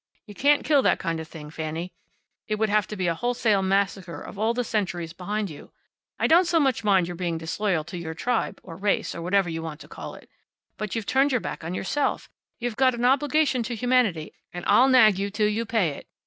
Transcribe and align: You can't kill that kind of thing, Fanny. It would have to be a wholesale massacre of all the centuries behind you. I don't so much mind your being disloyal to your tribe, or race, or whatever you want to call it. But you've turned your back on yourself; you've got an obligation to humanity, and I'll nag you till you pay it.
You 0.25 0.33
can't 0.33 0.63
kill 0.63 0.81
that 0.81 0.97
kind 0.97 1.19
of 1.19 1.27
thing, 1.27 1.51
Fanny. 1.51 1.93
It 2.47 2.55
would 2.57 2.69
have 2.69 2.87
to 2.87 2.95
be 2.95 3.05
a 3.05 3.13
wholesale 3.13 3.61
massacre 3.61 4.19
of 4.19 4.39
all 4.39 4.51
the 4.55 4.63
centuries 4.63 5.13
behind 5.13 5.47
you. 5.51 5.73
I 6.17 6.25
don't 6.25 6.47
so 6.47 6.59
much 6.59 6.83
mind 6.83 7.07
your 7.07 7.13
being 7.15 7.37
disloyal 7.37 7.83
to 7.83 7.99
your 7.99 8.15
tribe, 8.15 8.59
or 8.63 8.75
race, 8.75 9.13
or 9.13 9.21
whatever 9.21 9.47
you 9.47 9.61
want 9.61 9.79
to 9.81 9.87
call 9.87 10.15
it. 10.15 10.27
But 10.75 10.95
you've 10.95 11.05
turned 11.05 11.31
your 11.31 11.39
back 11.41 11.63
on 11.63 11.75
yourself; 11.75 12.31
you've 12.57 12.77
got 12.77 12.95
an 12.95 13.05
obligation 13.05 13.61
to 13.61 13.75
humanity, 13.75 14.33
and 14.51 14.65
I'll 14.65 14.87
nag 14.89 15.19
you 15.19 15.29
till 15.29 15.47
you 15.49 15.67
pay 15.67 15.89
it. 15.89 16.07